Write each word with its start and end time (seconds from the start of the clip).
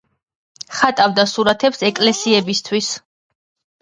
ხატავდა 0.77 1.25
სურათებს 1.33 1.85
ეკლესიებისათვის. 1.93 2.93